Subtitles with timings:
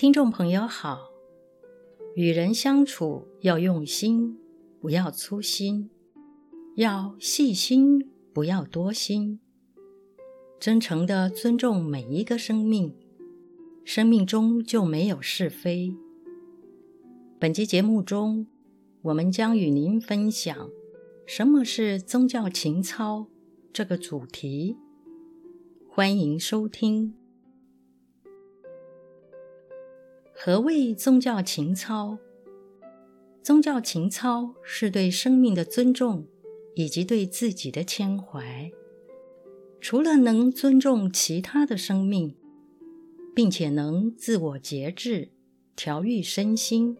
[0.00, 1.10] 听众朋友好，
[2.14, 4.38] 与人相处要用心，
[4.80, 5.90] 不要粗心；
[6.76, 9.40] 要细心，不要多心。
[10.58, 12.94] 真诚的尊重每一个生命，
[13.84, 15.94] 生命中就没有是非。
[17.38, 18.46] 本期节目中，
[19.02, 20.70] 我们将与您分享
[21.26, 23.26] 什么是宗教情操
[23.70, 24.78] 这个主题。
[25.86, 27.19] 欢迎收听。
[30.42, 32.16] 何谓宗教情操？
[33.42, 36.26] 宗教情操是对生命的尊重，
[36.74, 38.72] 以及对自己的谦怀。
[39.82, 42.34] 除了能尊重其他的生命，
[43.34, 45.28] 并且能自我节制、
[45.76, 46.96] 调愈身心，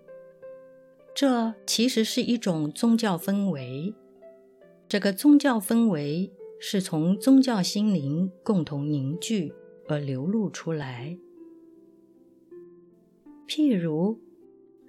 [1.15, 3.95] 这其实是一种宗教氛围。
[4.87, 6.31] 这个宗教氛围
[6.61, 9.55] 是从宗教心灵共同凝聚
[9.89, 11.17] 而流露出来。
[13.51, 14.21] 譬如，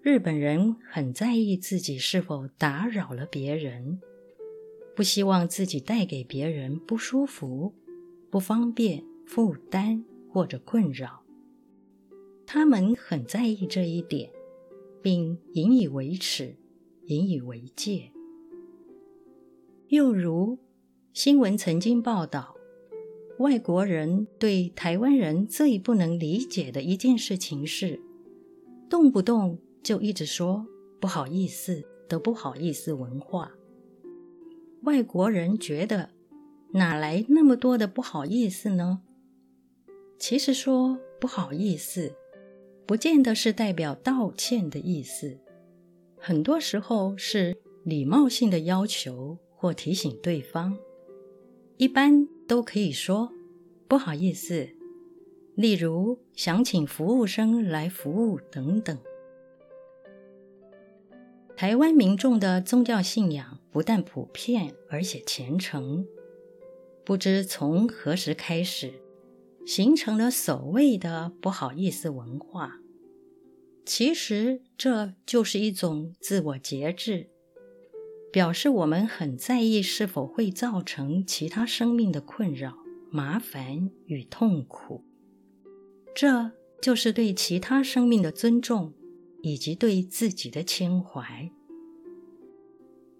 [0.03, 3.99] 日本人很在意自己是否打扰了别人，
[4.95, 7.73] 不希望自己带给别人不舒服、
[8.29, 11.23] 不方便、负担或者困扰。
[12.45, 14.29] 他们很在意这一点，
[15.01, 16.55] 并引以为耻、
[17.07, 18.11] 引以为戒。
[19.87, 20.59] 又如，
[21.13, 22.55] 新闻曾经报道，
[23.39, 27.99] 外国人对台湾人最不能理解的一件事情是，
[28.91, 30.67] 动不动就一直说
[30.99, 33.53] 不好意思的不好意思文化。
[34.83, 36.09] 外国人觉得
[36.73, 39.01] 哪来那么多的不好意思呢？
[40.19, 42.13] 其实说不好意思，
[42.85, 45.39] 不见得是代表道歉的意思，
[46.17, 50.77] 很多时候是礼貌性的要求或提醒对方。
[51.77, 53.31] 一般都可以说
[53.87, 54.67] 不好意思。
[55.55, 58.97] 例如，想请服务生来服务等等。
[61.55, 66.07] 台湾民众的宗教信仰不但普遍，而且虔诚。
[67.03, 68.93] 不知从何时开始，
[69.65, 72.79] 形成了所谓的“不好意思”文化。
[73.85, 77.29] 其实，这就是一种自我节制，
[78.31, 82.77] 表示我们很在意是否会造成其他生命的困扰、
[83.11, 85.03] 麻烦与痛苦。
[86.13, 86.51] 这
[86.81, 88.93] 就是对其他生命的尊重，
[89.41, 91.51] 以及对自己的情怀。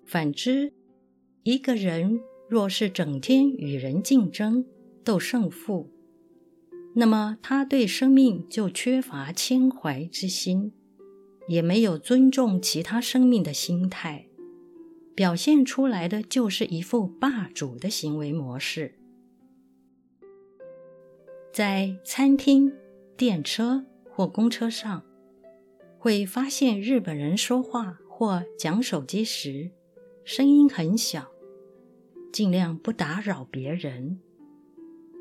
[0.05, 0.73] 反之，
[1.43, 2.19] 一个人
[2.49, 4.65] 若是整天与人竞争、
[5.03, 5.89] 斗胜负，
[6.95, 10.73] 那么他对生命就缺乏情怀之心，
[11.47, 14.27] 也没有尊重其他生命的心态，
[15.15, 18.95] 表现出来的就是一副霸主的行为模式。
[21.53, 22.73] 在餐厅、
[23.21, 25.03] 电车或公车上，
[25.99, 29.69] 会发现日本人说话或讲手机时，
[30.25, 31.27] 声音很小，
[32.33, 34.17] 尽量不打扰别人；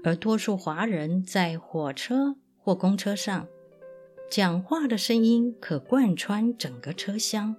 [0.02, 3.46] 而多数华人在火车或公车上，
[4.30, 7.54] 讲话的声音可贯穿整个车厢。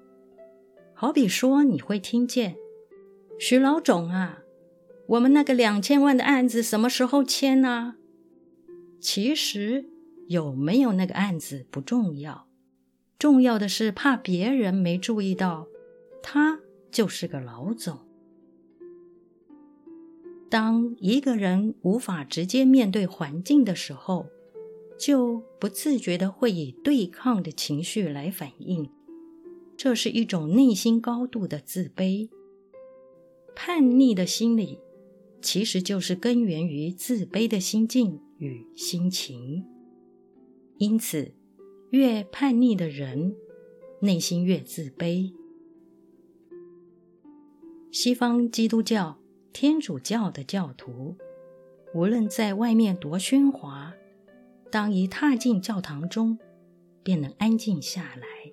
[0.95, 2.55] 好比说，你会听见
[3.39, 4.39] ：“徐老总啊，
[5.05, 7.97] 我们那个两千万的案子什么时候签啊？”
[8.99, 9.85] 其实
[10.27, 12.47] 有没有那个案子不重要，
[13.19, 15.67] 重要的是怕别人没注意到，
[16.23, 16.59] 他
[16.91, 17.99] 就是个老总。
[20.49, 24.27] 当一个人无法直接面对环境的时候，
[24.97, 28.89] 就不自觉的会以对抗的情绪来反应，
[29.77, 32.29] 这是一种内心高度的自卑。
[33.55, 34.79] 叛逆的心理，
[35.41, 38.19] 其实就是根源于自卑的心境。
[38.41, 39.63] 与心情，
[40.81, 41.31] 因此，
[41.91, 43.35] 越叛逆的人，
[43.99, 45.31] 内心越自卑。
[47.91, 49.19] 西方基督教、
[49.53, 51.15] 天主教的教徒，
[51.93, 53.93] 无论在外面多喧哗，
[54.71, 56.39] 当一踏进教堂中，
[57.03, 58.51] 便能安静下来。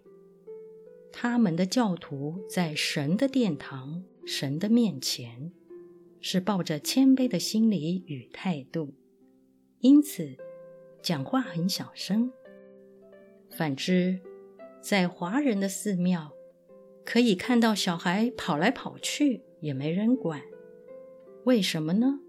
[1.11, 5.51] 他们的教徒在神的殿堂、神的面前，
[6.21, 8.93] 是抱着谦卑的心理与态度。
[9.81, 10.37] 因此，
[11.03, 12.33] 讲话很小声。
[13.50, 14.21] 反之，
[14.81, 16.33] 在华人的寺庙，
[17.05, 20.43] 可以看到小孩跑来跑去，也没人管。
[21.45, 22.21] 为什么呢？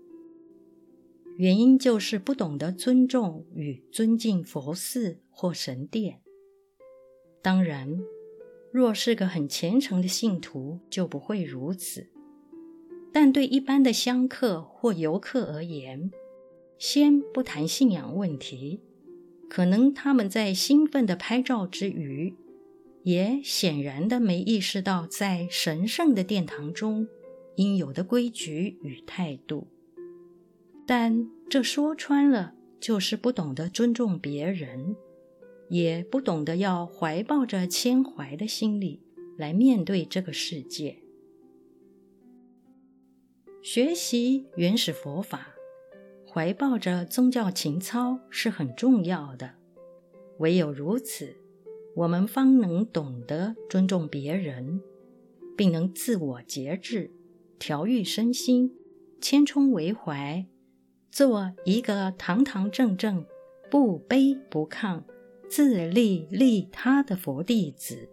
[1.37, 6.21] 原因就是不懂得尊重与尊敬佛寺或神殿。
[7.41, 7.99] 当然，
[8.71, 12.09] 若是个很虔诚的信徒，就不会如此。
[13.11, 16.11] 但对一般的香客或游客而言，
[16.79, 18.79] 先不谈信仰问题，
[19.49, 22.33] 可能他们在兴奋的拍照之余，
[23.03, 27.05] 也显然的没意识到在神圣的殿堂中
[27.57, 29.67] 应有的规矩与态度。
[30.87, 34.95] 但这说穿了，就是不懂得尊重别人，
[35.67, 39.01] 也不懂得要怀抱着谦怀的心理
[39.37, 40.99] 来面对这个世界。
[43.61, 45.53] 学习原始佛法，
[46.31, 49.55] 怀抱着宗教情操是很重要的。
[50.37, 51.35] 唯有如此，
[51.95, 54.79] 我们方能懂得尊重别人，
[55.57, 57.11] 并能自我节制、
[57.57, 58.75] 调愈身心、
[59.19, 60.45] 谦冲为怀，
[61.11, 63.25] 做一个堂堂正正、
[63.71, 65.01] 不卑不亢、
[65.49, 68.07] 自利利他的佛弟子。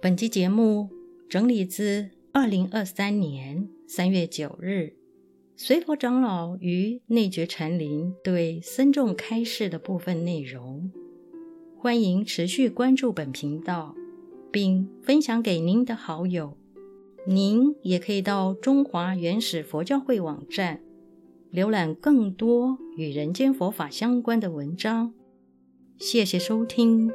[0.00, 0.88] 本期节目
[1.28, 4.94] 整理自二零二三年三月九日，
[5.56, 10.92] 随佛长老于内觉禅林对僧众开示的部分内容。
[11.76, 13.96] 欢迎持续关注本频道，
[14.52, 16.56] 并分享给您的好友。
[17.26, 20.80] 您也可以到中华原始佛教会网站
[21.52, 25.12] 浏览更多与人间佛法相关的文章。
[25.98, 27.10] 谢谢收听。